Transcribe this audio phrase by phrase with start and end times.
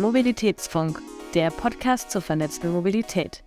[0.00, 0.98] Mobilitätsfunk,
[1.34, 3.44] der Podcast zur vernetzten Mobilität.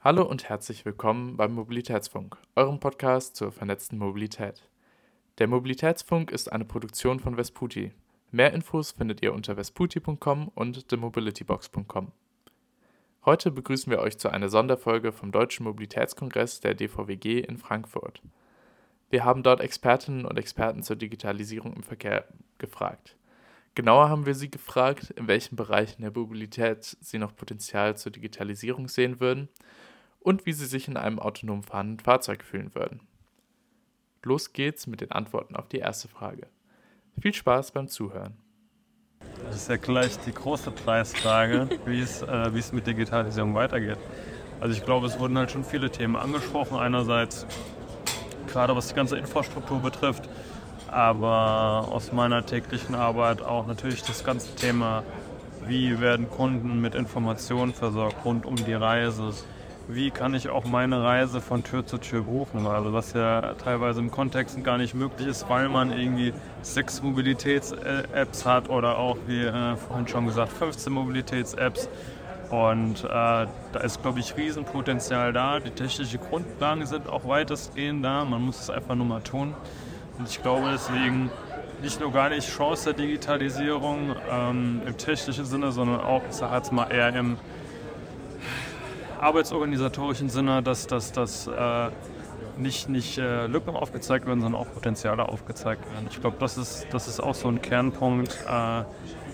[0.00, 4.68] Hallo und herzlich willkommen beim Mobilitätsfunk, eurem Podcast zur vernetzten Mobilität.
[5.38, 7.92] Der Mobilitätsfunk ist eine Produktion von Vesputi.
[8.34, 12.12] Mehr Infos findet ihr unter vesputi.com und themobilitybox.com.
[13.26, 18.22] Heute begrüßen wir euch zu einer Sonderfolge vom Deutschen Mobilitätskongress der DVWG in Frankfurt.
[19.10, 22.26] Wir haben dort Expertinnen und Experten zur Digitalisierung im Verkehr
[22.56, 23.18] gefragt.
[23.74, 28.88] Genauer haben wir sie gefragt, in welchen Bereichen der Mobilität sie noch Potenzial zur Digitalisierung
[28.88, 29.50] sehen würden
[30.20, 33.06] und wie sie sich in einem autonom fahrenden Fahrzeug fühlen würden.
[34.22, 36.48] Los geht's mit den Antworten auf die erste Frage.
[37.20, 38.34] Viel Spaß beim Zuhören.
[39.44, 43.98] Das ist ja gleich die große Preisfrage, wie es, äh, wie es mit Digitalisierung weitergeht.
[44.60, 46.78] Also ich glaube, es wurden halt schon viele Themen angesprochen.
[46.78, 47.46] Einerseits
[48.52, 50.28] gerade was die ganze Infrastruktur betrifft,
[50.88, 55.02] aber aus meiner täglichen Arbeit auch natürlich das ganze Thema,
[55.66, 59.32] wie werden Kunden mit Informationen versorgt rund um die Reise,
[59.88, 62.66] wie kann ich auch meine Reise von Tür zu Tür buchen.
[62.66, 68.46] Also was ja teilweise im Kontext gar nicht möglich ist, weil man irgendwie sechs Mobilitäts-Apps
[68.46, 71.88] hat oder auch, wie äh, vorhin schon gesagt, 15 Mobilitäts-Apps.
[72.50, 75.58] Und äh, da ist, glaube ich, Riesenpotenzial da.
[75.58, 78.24] Die technischen Grundlagen sind auch weitestgehend da.
[78.24, 79.54] Man muss es einfach nur mal tun.
[80.18, 81.30] Und ich glaube deswegen
[81.80, 86.56] nicht nur gar nicht Chance der Digitalisierung ähm, im technischen Sinne, sondern auch, ich sage
[86.56, 87.38] jetzt mal eher im
[89.22, 91.90] arbeitsorganisatorischen Sinne, dass, dass, dass äh,
[92.58, 96.08] nicht, nicht äh, Lücken aufgezeigt werden, sondern auch Potenziale aufgezeigt werden.
[96.10, 98.82] Ich glaube, das ist, das ist auch so ein Kernpunkt, äh,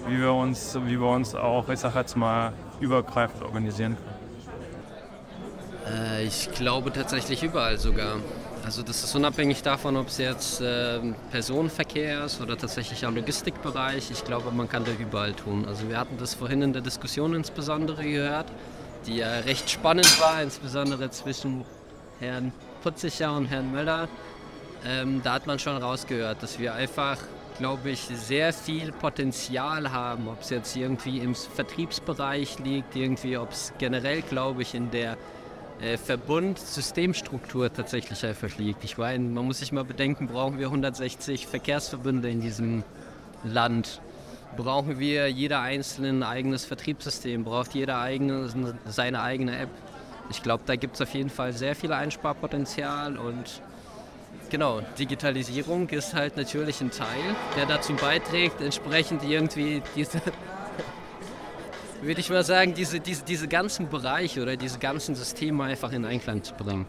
[0.08, 4.18] wie, wir uns, wie wir uns auch, ich sage jetzt mal, übergreifend organisieren können.
[5.96, 8.16] Äh, ich glaube tatsächlich überall sogar.
[8.64, 14.10] Also das ist unabhängig davon, ob es jetzt äh, Personenverkehr ist oder tatsächlich auch Logistikbereich.
[14.10, 15.64] Ich glaube, man kann da überall tun.
[15.66, 18.46] Also wir hatten das vorhin in der Diskussion insbesondere gehört
[19.06, 21.64] die ja recht spannend war, insbesondere zwischen
[22.20, 24.08] Herrn Putzicher und Herrn Möller.
[24.86, 27.18] Ähm, da hat man schon rausgehört, dass wir einfach,
[27.58, 33.52] glaube ich, sehr viel Potenzial haben, ob es jetzt irgendwie im Vertriebsbereich liegt, irgendwie, ob
[33.52, 35.16] es generell, glaube ich, in der
[35.80, 38.84] äh, Verbund-Systemstruktur tatsächlich einfach liegt.
[38.84, 42.84] Ich meine, man muss sich mal bedenken, brauchen wir 160 Verkehrsverbünde in diesem
[43.44, 44.00] Land
[44.56, 48.48] brauchen wir jeder einzelne ein eigenes Vertriebssystem, braucht jeder eigene,
[48.86, 49.70] seine eigene App.
[50.30, 53.62] Ich glaube, da gibt es auf jeden Fall sehr viel Einsparpotenzial und
[54.50, 60.20] genau, Digitalisierung ist halt natürlich ein Teil, der dazu beiträgt, entsprechend irgendwie diese,
[62.02, 66.04] würde ich mal sagen, diese, diese, diese ganzen Bereiche oder diese ganzen Systeme einfach in
[66.04, 66.86] Einklang zu bringen.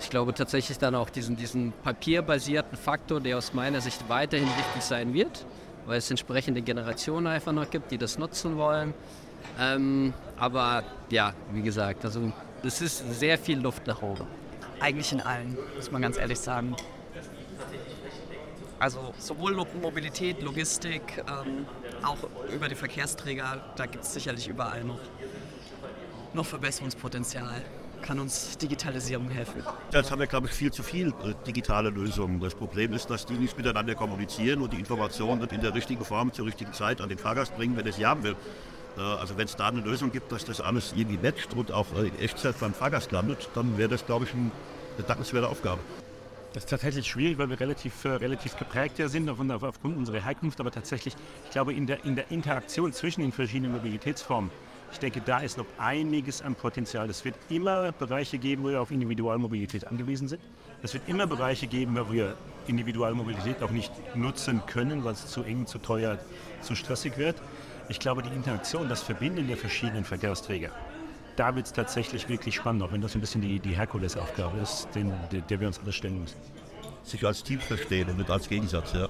[0.00, 4.82] Ich glaube tatsächlich dann auch diesen, diesen papierbasierten Faktor, der aus meiner Sicht weiterhin wichtig
[4.82, 5.44] sein wird,
[5.88, 8.92] weil es entsprechende Generationen einfach noch gibt, die das nutzen wollen.
[9.58, 12.30] Ähm, aber ja, wie gesagt, also
[12.62, 14.26] es ist sehr viel Luft nach oben.
[14.80, 16.76] Eigentlich in allen, muss man ganz ehrlich sagen.
[18.78, 21.66] Also sowohl Mobilität, Logistik, ähm,
[22.04, 22.18] auch
[22.52, 25.00] über die Verkehrsträger, da gibt es sicherlich überall noch,
[26.34, 27.62] noch Verbesserungspotenzial
[28.02, 29.62] kann uns Digitalisierung helfen?
[29.92, 32.40] Jetzt haben wir, glaube ich, viel zu viel äh, digitale Lösungen.
[32.40, 36.04] Das Problem ist, dass die nicht miteinander kommunizieren und die Information wird in der richtigen
[36.04, 38.36] Form zur richtigen Zeit an den Fahrgast bringen, wenn er sie haben will.
[38.96, 41.86] Äh, also wenn es da eine Lösung gibt, dass das alles irgendwie matcht und auch
[41.96, 44.50] in Echtzeit beim Fahrgast landet, dann wäre das, glaube ich, eine
[45.06, 45.80] dankenswerte Aufgabe.
[46.52, 50.24] Das ist tatsächlich schwierig, weil wir relativ, äh, relativ geprägt ja sind auf, aufgrund unserer
[50.24, 51.14] Herkunft, aber tatsächlich,
[51.44, 54.50] ich glaube, in der, in der Interaktion zwischen den verschiedenen Mobilitätsformen
[54.92, 57.08] ich denke, da ist noch einiges an Potenzial.
[57.10, 60.40] Es wird immer Bereiche geben, wo wir auf Individualmobilität angewiesen sind.
[60.82, 65.42] Es wird immer Bereiche geben, wo wir Individualmobilität auch nicht nutzen können, weil es zu
[65.42, 66.18] eng, zu teuer,
[66.62, 67.36] zu stressig wird.
[67.88, 70.70] Ich glaube, die Interaktion, das Verbinden der verschiedenen Verkehrsträger,
[71.36, 74.88] da wird es tatsächlich wirklich spannend, auch wenn das ein bisschen die, die Herkulesaufgabe ist,
[74.94, 76.36] den, der, der wir uns alle stellen müssen.
[77.04, 79.08] Sich als Team verstehen und nicht als Gegensatz, ja.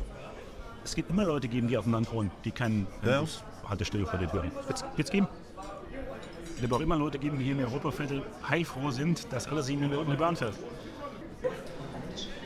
[0.84, 3.25] Es gibt immer Leute geben, die aufeinander wohnen, die keinen ja.
[3.69, 4.52] Haltestelle vor der Tür haben.
[4.66, 5.28] Wird es geben.
[6.58, 9.93] Es wird auch immer Leute geben, die hier in Europaviertel heilfroh sind, dass alles ihnen
[9.93, 10.55] in die Bahn fährt.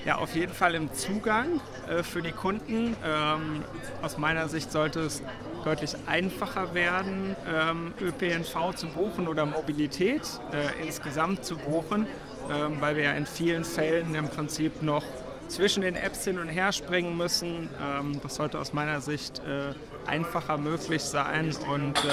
[0.04, 2.94] Ja, auf jeden Fall im Zugang äh, für die Kunden.
[3.02, 3.64] Ähm,
[4.02, 5.22] aus meiner Sicht sollte es
[5.64, 12.06] deutlich einfacher werden, ähm, ÖPNV zu buchen oder Mobilität äh, insgesamt zu buchen,
[12.50, 15.04] ähm, weil wir ja in vielen Fällen im Prinzip noch
[15.48, 17.70] zwischen den Apps hin und her springen müssen.
[17.82, 19.72] Ähm, das sollte aus meiner Sicht äh,
[20.06, 22.10] einfacher möglich sein und äh,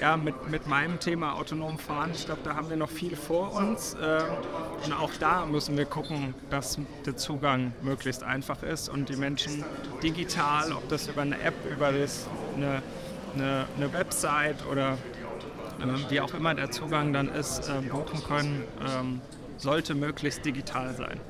[0.00, 3.52] ja, mit, mit meinem Thema autonom fahren, ich glaube, da haben wir noch viel vor
[3.52, 3.96] uns.
[4.00, 4.22] Ähm,
[4.84, 9.64] und auch da müssen wir gucken, dass der Zugang möglichst einfach ist und die Menschen
[10.02, 12.82] digital, ob das über eine App, über das, eine,
[13.34, 14.98] eine, eine Website oder
[15.80, 19.20] äh, wie auch immer der Zugang dann ist, äh, buchen können, ähm,
[19.56, 21.20] sollte möglichst digital sein.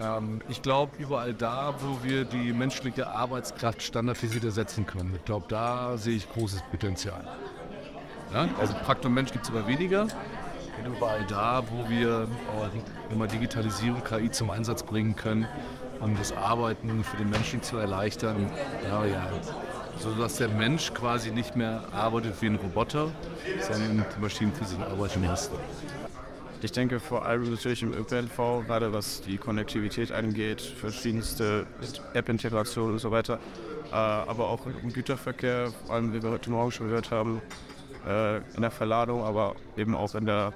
[0.00, 5.46] Ähm, ich glaube, überall da, wo wir die menschliche Arbeitskraft standardisiert ersetzen können, ich glaube,
[5.48, 7.26] da sehe ich großes Potenzial.
[8.32, 8.48] Ja?
[8.58, 10.06] Also Faktor Mensch gibt es aber weniger.
[10.86, 12.26] Überall da, wo wir
[13.10, 15.46] immer Digitalisierung, KI zum Einsatz bringen können,
[16.00, 18.50] um das Arbeiten für den Menschen zu erleichtern,
[18.88, 19.28] ja, ja,
[19.98, 23.08] sodass der Mensch quasi nicht mehr arbeitet wie ein Roboter,
[23.60, 25.52] sondern die Maschinen für sich arbeiten müssen.
[26.62, 31.66] Ich denke vor allem natürlich im ÖPNV, gerade was die Konnektivität angeht, verschiedenste
[32.12, 33.38] App-Integrationen und so weiter,
[33.90, 37.40] äh, aber auch im Güterverkehr, vor allem wie wir heute Morgen schon gehört haben,
[38.06, 40.52] äh, in der Verladung, aber eben auch in, der,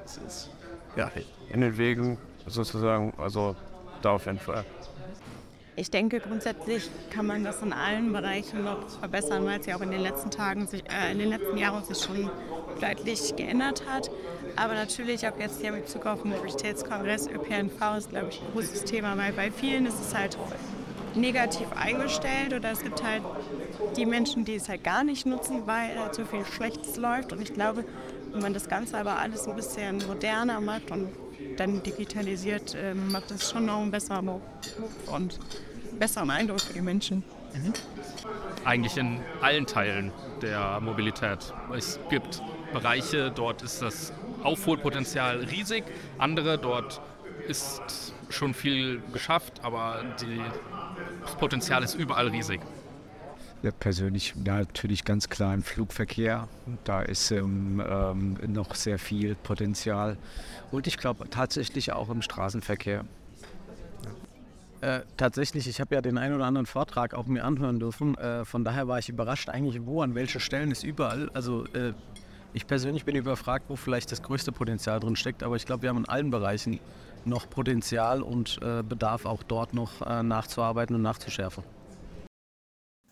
[0.94, 1.10] ja,
[1.50, 3.56] in den Wegen sozusagen, also
[4.02, 4.64] da auf jeden Fall.
[5.76, 9.80] Ich denke, grundsätzlich kann man das in allen Bereichen noch verbessern, weil es ja auch
[9.80, 12.30] in den letzten Tagen, sich, äh, in den letzten Jahren sich schon
[12.80, 14.08] deutlich geändert hat.
[14.54, 18.52] Aber natürlich auch jetzt hier mit Bezug auf den Mobilitätskongress, ÖPNV ist, glaube ich, ein
[18.52, 20.38] großes Thema, weil bei vielen ist es halt
[21.16, 23.22] negativ eingestellt oder es gibt halt
[23.96, 27.32] die Menschen, die es halt gar nicht nutzen, weil halt so viel Schlechtes läuft.
[27.32, 27.84] Und ich glaube,
[28.32, 31.08] wenn man das Ganze aber alles ein bisschen moderner macht und
[31.56, 34.40] dann digitalisiert, äh, macht das schon noch einen besseren
[35.06, 35.38] und
[35.98, 37.22] besseren Eindruck für die Menschen.
[37.54, 37.72] Mhm.
[38.64, 40.12] Eigentlich in allen Teilen
[40.42, 41.52] der Mobilität.
[41.74, 42.42] Es gibt
[42.72, 44.12] Bereiche, dort ist das
[44.42, 45.84] Aufholpotenzial riesig,
[46.18, 47.00] andere, dort
[47.48, 50.40] ist schon viel geschafft, aber die,
[51.22, 52.60] das Potenzial ist überall riesig.
[53.64, 56.48] Ja, persönlich natürlich ganz klar im Flugverkehr.
[56.84, 60.18] Da ist ähm, ähm, noch sehr viel Potenzial.
[60.70, 63.06] Und ich glaube tatsächlich auch im Straßenverkehr.
[64.82, 68.18] Äh, tatsächlich, ich habe ja den einen oder anderen Vortrag auch mir anhören dürfen.
[68.18, 71.30] Äh, von daher war ich überrascht eigentlich, wo, an welchen Stellen ist überall.
[71.32, 71.94] Also äh,
[72.52, 75.42] ich persönlich bin überfragt, wo vielleicht das größte Potenzial drin steckt.
[75.42, 76.80] Aber ich glaube, wir haben in allen Bereichen
[77.24, 81.64] noch Potenzial und äh, Bedarf auch dort noch äh, nachzuarbeiten und nachzuschärfen.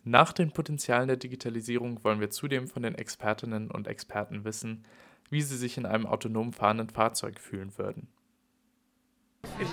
[0.04, 4.84] Nach den Potenzialen der Digitalisierung wollen wir zudem von den Expertinnen und Experten wissen,
[5.31, 8.08] wie sie sich in einem autonom fahrenden Fahrzeug fühlen würden.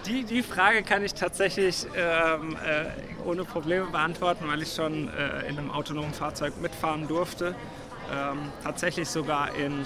[0.05, 2.85] Die, die Frage kann ich tatsächlich ähm, äh,
[3.25, 7.55] ohne Probleme beantworten, weil ich schon äh, in einem autonomen Fahrzeug mitfahren durfte.
[8.11, 9.85] Ähm, tatsächlich sogar in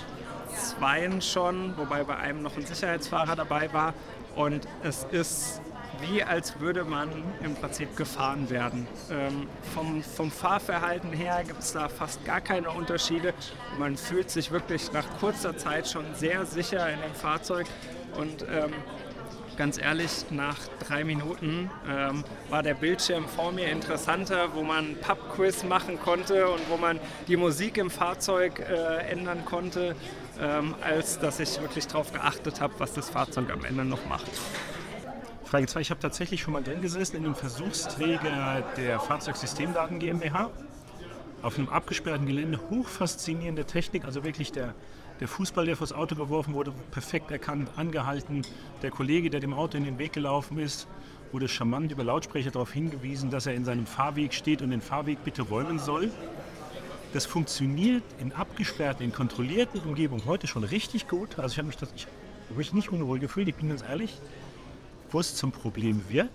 [0.55, 3.93] zweien schon, wobei bei einem noch ein Sicherheitsfahrer dabei war.
[4.35, 5.61] Und es ist
[6.01, 7.09] wie als würde man
[7.43, 8.87] im Prinzip gefahren werden.
[9.09, 13.33] Ähm, vom, vom Fahrverhalten her gibt es da fast gar keine Unterschiede.
[13.77, 17.67] Man fühlt sich wirklich nach kurzer Zeit schon sehr sicher in dem Fahrzeug
[18.17, 18.73] und ähm,
[19.57, 20.57] ganz ehrlich, nach
[20.87, 26.61] drei Minuten ähm, war der Bildschirm vor mir interessanter, wo man Pub-Quiz machen konnte und
[26.69, 29.95] wo man die Musik im Fahrzeug äh, ändern konnte,
[30.39, 34.31] ähm, als dass ich wirklich darauf geachtet habe, was das Fahrzeug am Ende noch macht.
[35.53, 35.81] Frage 2.
[35.81, 40.50] Ich habe tatsächlich schon mal drin gesessen in einem Versuchsträger der Fahrzeugsystemdaten GmbH.
[41.44, 44.74] Auf einem abgesperrten Gelände, hochfaszinierende Technik, also wirklich der,
[45.19, 48.41] der Fußball, der vors Auto geworfen wurde, perfekt erkannt, angehalten.
[48.81, 50.88] Der Kollege, der dem Auto in den Weg gelaufen ist,
[51.31, 55.24] wurde charmant über Lautsprecher darauf hingewiesen, dass er in seinem Fahrweg steht und den Fahrweg
[55.24, 56.10] bitte räumen soll.
[57.13, 61.38] Das funktioniert in abgesperrten, in kontrollierten Umgebungen heute schon richtig gut.
[61.38, 62.07] Also ich habe mich, ich,
[62.57, 64.19] mich nicht unwohl gefühlt, ich bin ganz ehrlich
[65.20, 66.29] es zum Problem wird,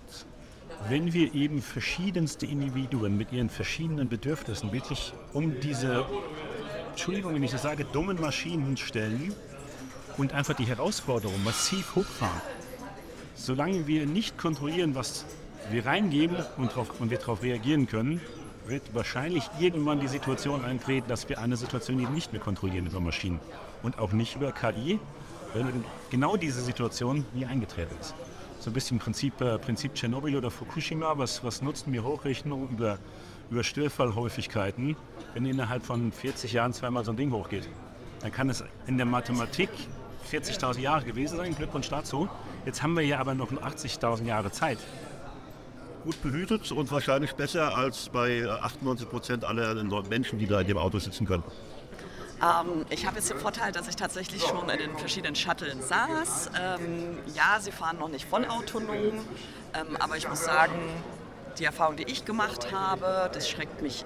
[0.87, 6.05] wenn wir eben verschiedenste Individuen mit ihren verschiedenen Bedürfnissen wirklich um diese,
[6.91, 9.33] Entschuldigung, wenn ich das sage, dummen Maschinen stellen
[10.17, 12.41] und einfach die Herausforderung massiv hochfahren.
[13.35, 15.25] Solange wir nicht kontrollieren, was
[15.69, 18.21] wir reingeben und, drauf, und wir darauf reagieren können,
[18.65, 23.39] wird wahrscheinlich irgendwann die Situation eintreten, dass wir eine Situation nicht mehr kontrollieren über Maschinen
[23.81, 24.99] und auch nicht über KI,
[25.53, 28.13] wenn genau diese Situation nie eingetreten ist
[28.59, 32.99] so ein bisschen Prinzip, äh, Prinzip Tschernobyl oder Fukushima, was, was nutzen wir Hochrechnungen über,
[33.49, 34.97] über Störfallhäufigkeiten,
[35.33, 37.69] wenn innerhalb von 40 Jahren zweimal so ein Ding hochgeht.
[38.21, 39.69] Dann kann es in der Mathematik
[40.29, 42.27] 40.000 Jahre gewesen sein, Glückwunsch dazu.
[42.65, 44.77] Jetzt haben wir ja aber noch 80.000 Jahre Zeit.
[46.03, 49.73] Gut behütet und wahrscheinlich besser als bei 98 Prozent aller
[50.09, 51.43] Menschen, die da in dem Auto sitzen können.
[52.41, 56.51] Ähm, ich habe jetzt den Vorteil, dass ich tatsächlich schon in den verschiedenen Shuttles saß.
[56.59, 59.25] Ähm, ja, sie fahren noch nicht vollautonom,
[59.73, 60.79] ähm, aber ich muss sagen,
[61.57, 64.05] die Erfahrung, die ich gemacht habe, das schreckt mich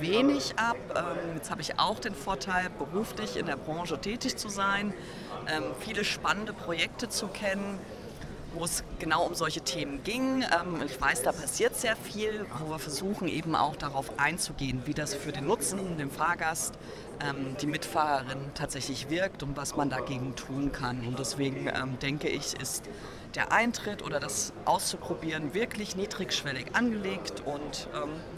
[0.00, 0.76] wenig ab.
[0.94, 4.94] Ähm, jetzt habe ich auch den Vorteil, beruflich in der Branche tätig zu sein,
[5.48, 7.78] ähm, viele spannende Projekte zu kennen
[8.56, 10.42] wo es genau um solche Themen ging.
[10.42, 14.94] Ähm, ich weiß, da passiert sehr viel, wo wir versuchen eben auch darauf einzugehen, wie
[14.94, 16.74] das für den Nutzenden, den Fahrgast,
[17.20, 21.06] ähm, die Mitfahrerin tatsächlich wirkt und was man dagegen tun kann.
[21.06, 22.88] Und deswegen ähm, denke ich, ist
[23.34, 27.86] der Eintritt oder das auszuprobieren wirklich niedrigschwellig angelegt und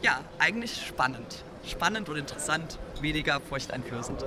[0.02, 1.44] ja, eigentlich spannend.
[1.64, 4.24] Spannend und interessant, weniger furchteinflößend.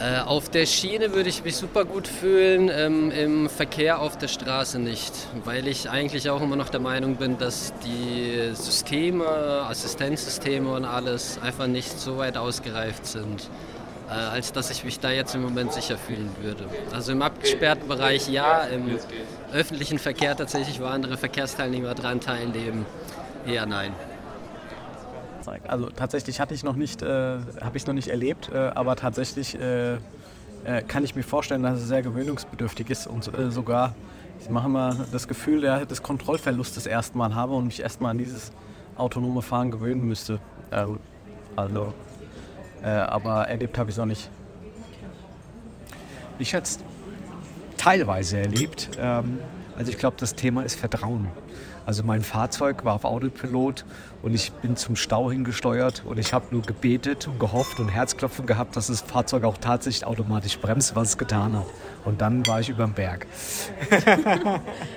[0.00, 4.28] Äh, auf der Schiene würde ich mich super gut fühlen, ähm, im Verkehr auf der
[4.28, 5.12] Straße nicht,
[5.44, 11.40] weil ich eigentlich auch immer noch der Meinung bin, dass die Systeme, Assistenzsysteme und alles
[11.42, 13.50] einfach nicht so weit ausgereift sind,
[14.08, 16.66] äh, als dass ich mich da jetzt im Moment sicher fühlen würde.
[16.92, 19.00] Also im abgesperrten Bereich ja, im
[19.52, 22.86] öffentlichen Verkehr tatsächlich, wo andere Verkehrsteilnehmer daran teilnehmen,
[23.44, 23.92] eher nein.
[25.48, 25.70] Fahrzeug.
[25.70, 29.58] Also tatsächlich hatte ich noch nicht, äh, habe ich noch nicht erlebt, äh, aber tatsächlich
[29.58, 29.98] äh, äh,
[30.86, 33.94] kann ich mir vorstellen, dass es sehr gewöhnungsbedürftig ist und äh, sogar,
[34.40, 38.52] ich mache mal das Gefühl der, des Kontrollverlustes erstmal habe und mich erstmal an dieses
[38.96, 40.40] autonome Fahren gewöhnen müsste.
[40.72, 40.98] Ähm,
[41.56, 41.92] also,
[42.82, 44.30] äh, aber erlebt habe ich es noch nicht.
[46.38, 46.78] Ich hätte es
[47.76, 48.90] teilweise erlebt.
[49.00, 49.38] Ähm,
[49.76, 51.28] also ich glaube, das Thema ist Vertrauen.
[51.88, 53.86] Also mein Fahrzeug war auf Autopilot
[54.20, 58.44] und ich bin zum Stau hingesteuert und ich habe nur gebetet und gehofft und Herzklopfen
[58.44, 61.64] gehabt, dass das Fahrzeug auch tatsächlich automatisch bremst, was es getan hat.
[62.04, 63.26] Und dann war ich über dem Berg.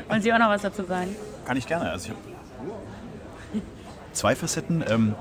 [0.10, 1.16] Wollen Sie auch noch was dazu sagen?
[1.46, 1.92] Kann ich gerne.
[1.92, 3.64] Also ich habe
[4.12, 4.84] zwei Facetten.
[4.86, 5.16] Ähm,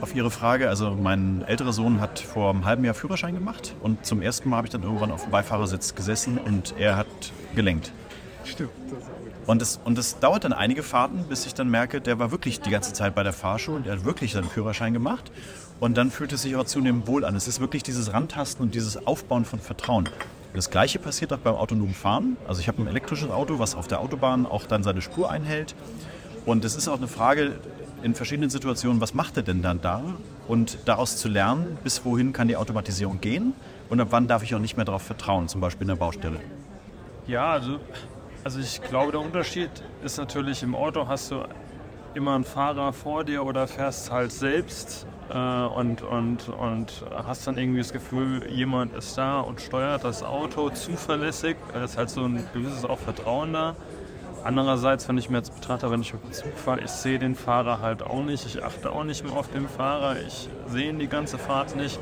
[0.00, 4.06] auf Ihre Frage, also mein älterer Sohn hat vor einem halben Jahr Führerschein gemacht und
[4.06, 7.06] zum ersten Mal habe ich dann irgendwann auf dem Beifahrersitz gesessen und er hat
[7.54, 7.92] gelenkt.
[8.46, 8.70] Stimmt.
[9.50, 12.60] Und es, und es dauert dann einige Fahrten, bis ich dann merke, der war wirklich
[12.60, 15.32] die ganze Zeit bei der Fahrschule der hat wirklich seinen Führerschein gemacht.
[15.80, 17.34] Und dann fühlt es sich aber zunehmend wohl an.
[17.34, 20.08] Es ist wirklich dieses Rantasten und dieses Aufbauen von Vertrauen.
[20.54, 22.36] Das gleiche passiert auch beim autonomen Fahren.
[22.46, 25.74] Also ich habe ein elektrisches Auto, was auf der Autobahn auch dann seine Spur einhält.
[26.46, 27.58] Und es ist auch eine Frage
[28.04, 30.00] in verschiedenen Situationen, was macht er denn dann da?
[30.46, 33.54] Und daraus zu lernen, bis wohin kann die Automatisierung gehen
[33.88, 36.38] und ab wann darf ich auch nicht mehr darauf vertrauen, zum Beispiel in der Baustelle.
[37.26, 37.80] Ja, also
[38.44, 39.70] also ich glaube, der Unterschied
[40.02, 41.44] ist natürlich, im Auto hast du
[42.14, 47.58] immer einen Fahrer vor dir oder fährst halt selbst äh, und, und, und hast dann
[47.58, 51.56] irgendwie das Gefühl, jemand ist da und steuert das Auto zuverlässig.
[51.72, 53.76] Da ist halt so ein gewisses auch Vertrauen da.
[54.42, 57.34] Andererseits, wenn ich mir jetzt betrachte, wenn ich auf den Zug fahre, ich sehe den
[57.34, 58.46] Fahrer halt auch nicht.
[58.46, 60.16] Ich achte auch nicht mehr auf den Fahrer.
[60.26, 62.00] Ich sehe ihn die ganze Fahrt nicht.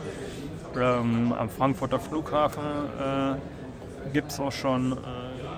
[0.76, 4.96] Ähm, am Frankfurter Flughafen äh, gibt es auch schon äh,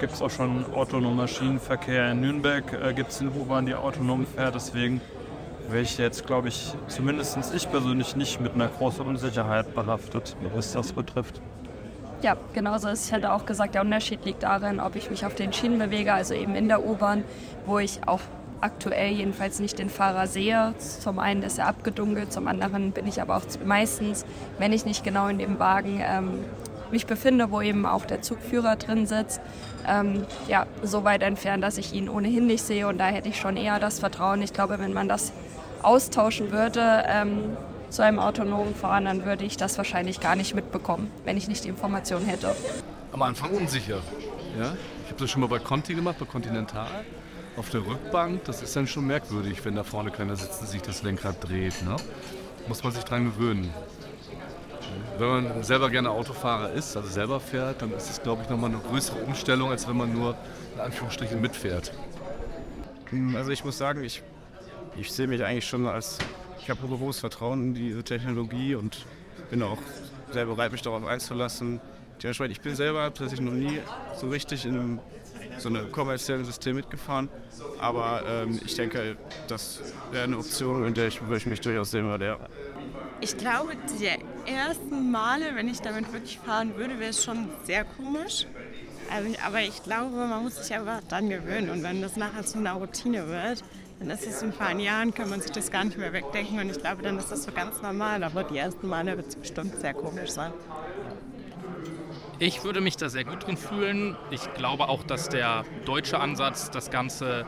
[0.01, 2.11] gibt es auch schon autonomen Maschinenverkehr.
[2.13, 4.55] In Nürnberg äh, gibt es eine U-Bahn, die autonom fährt.
[4.55, 5.01] Deswegen
[5.69, 10.73] wäre ich jetzt, glaube ich, zumindest ich persönlich nicht mit einer großen Unsicherheit behaftet, was
[10.73, 11.41] das betrifft.
[12.23, 13.07] Ja, genauso ist.
[13.07, 16.13] Ich hätte auch gesagt, der Unterschied liegt darin, ob ich mich auf den Schienen bewege,
[16.13, 17.25] also eben in der U-Bahn,
[17.67, 18.21] wo ich auch
[18.63, 20.75] aktuell jedenfalls nicht den Fahrer sehe.
[20.79, 24.25] Zum einen ist er abgedunkelt, zum anderen bin ich aber auch meistens,
[24.59, 26.45] wenn ich nicht genau in dem Wagen ähm,
[26.93, 29.41] mich befinde, wo eben auch der Zugführer drin sitzt,
[29.87, 32.87] ähm, ja, so weit entfernt, dass ich ihn ohnehin nicht sehe.
[32.89, 34.43] Und da hätte ich schon eher das Vertrauen.
[34.43, 35.33] Ich glaube, wenn man das
[35.83, 37.57] austauschen würde ähm,
[37.89, 41.65] zu einem autonomen Fahren, dann würde ich das wahrscheinlich gar nicht mitbekommen, wenn ich nicht
[41.65, 42.55] die Information hätte.
[43.13, 43.99] Am Anfang unsicher.
[44.59, 44.75] Ja?
[45.05, 46.87] Ich habe das schon mal bei Conti gemacht, bei Continental.
[47.57, 50.83] Auf der Rückbank, das ist dann schon merkwürdig, wenn da vorne keiner sitzt und sich
[50.83, 51.83] das Lenkrad dreht.
[51.85, 51.97] Ne?
[52.69, 53.75] Muss man sich dran gewöhnen.
[55.21, 58.71] Wenn man selber gerne Autofahrer ist, also selber fährt, dann ist es, glaube ich, nochmal
[58.71, 60.35] eine größere Umstellung, als wenn man nur
[60.75, 61.93] in Anführungsstrichen mitfährt.
[63.11, 64.23] Hm, also ich muss sagen, ich,
[64.97, 66.17] ich sehe mich eigentlich schon als,
[66.59, 69.05] ich habe ein großes Vertrauen in diese Technologie und
[69.51, 69.77] bin auch
[70.33, 71.81] sehr bereit, mich darauf einzulassen.
[72.23, 73.81] Ich bin selber tatsächlich noch nie
[74.19, 74.99] so richtig in einem
[75.59, 77.29] so einem kommerziellen System mitgefahren.
[77.79, 79.17] Aber ähm, ich denke,
[79.49, 82.25] das wäre eine Option, in der ich, ich mich durchaus sehen würde.
[82.27, 82.39] Ja.
[83.21, 84.07] Ich glaube, die
[84.51, 88.47] ersten Male, wenn ich damit wirklich fahren würde, wäre es schon sehr komisch.
[89.13, 91.71] Also, aber ich glaube, man muss sich einfach dann gewöhnen.
[91.71, 93.65] Und wenn das nachher zu einer Routine wird,
[93.99, 96.59] dann ist es in ein paar Jahren, kann man sich das gar nicht mehr wegdenken.
[96.61, 98.23] Und ich glaube, dann ist das so ganz normal.
[98.23, 100.53] Aber die ersten Male wird es bestimmt sehr komisch sein.
[102.39, 104.17] Ich würde mich da sehr gut drin fühlen.
[104.31, 107.45] Ich glaube auch, dass der deutsche Ansatz, das Ganze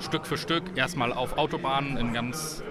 [0.00, 2.62] Stück für Stück erstmal auf Autobahnen in ganz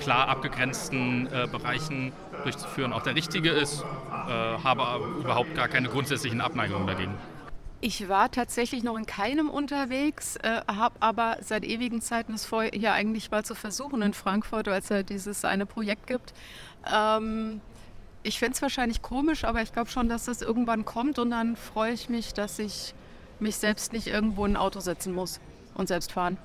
[0.00, 2.12] klar abgegrenzten äh, Bereichen
[2.46, 3.82] durchzuführen, auch der richtige ist.
[3.82, 7.14] Äh, habe überhaupt gar keine grundsätzlichen Abneigungen dagegen.
[7.80, 12.64] Ich war tatsächlich noch in keinem unterwegs, äh, habe aber seit ewigen Zeiten es vor,
[12.64, 16.32] hier eigentlich mal zu versuchen in Frankfurt, weil es ja dieses eine Projekt gibt.
[16.90, 17.60] Ähm,
[18.22, 21.54] ich fände es wahrscheinlich komisch, aber ich glaube schon, dass das irgendwann kommt und dann
[21.54, 22.94] freue ich mich, dass ich
[23.40, 25.38] mich selbst nicht irgendwo in ein Auto setzen muss
[25.74, 26.38] und selbst fahren.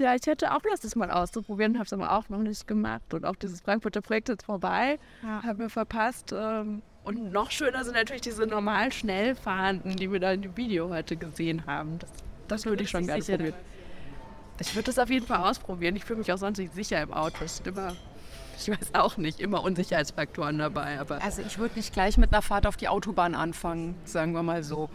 [0.00, 3.12] Ja, ich hätte auch Lust, das mal auszuprobieren, habe es aber auch noch nicht gemacht.
[3.12, 5.42] Und auch dieses Frankfurter Projekt ist vorbei, ja.
[5.42, 6.32] habe mir verpasst.
[6.34, 10.56] Ähm, und noch schöner sind natürlich diese normal schnell fahrenden, die wir da in dem
[10.56, 11.98] Video heute gesehen haben.
[11.98, 12.10] Das,
[12.48, 13.54] das würde ich schon gerne probieren.
[14.58, 15.96] Ich würde das auf jeden Fall ausprobieren.
[15.96, 17.44] Ich fühle mich auch sonst nicht sicher im Auto.
[17.44, 17.94] Es sind immer,
[18.58, 20.98] ich weiß auch nicht, immer Unsicherheitsfaktoren dabei.
[20.98, 24.42] Aber also ich würde nicht gleich mit einer Fahrt auf die Autobahn anfangen, sagen wir
[24.42, 24.88] mal so.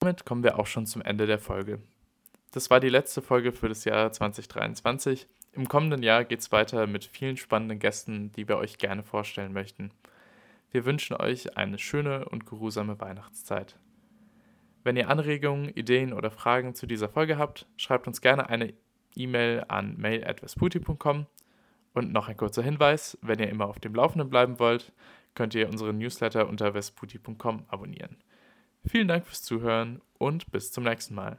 [0.00, 1.80] Damit kommen wir auch schon zum Ende der Folge.
[2.58, 5.28] Das war die letzte Folge für das Jahr 2023.
[5.52, 9.52] Im kommenden Jahr geht es weiter mit vielen spannenden Gästen, die wir euch gerne vorstellen
[9.52, 9.92] möchten.
[10.72, 13.78] Wir wünschen euch eine schöne und geruhsame Weihnachtszeit.
[14.82, 18.74] Wenn ihr Anregungen, Ideen oder Fragen zu dieser Folge habt, schreibt uns gerne eine
[19.14, 21.26] E-Mail an mail.vesputi.com.
[21.94, 24.90] Und noch ein kurzer Hinweis, wenn ihr immer auf dem Laufenden bleiben wollt,
[25.36, 28.16] könnt ihr unseren Newsletter unter vesputi.com abonnieren.
[28.84, 31.38] Vielen Dank fürs Zuhören und bis zum nächsten Mal.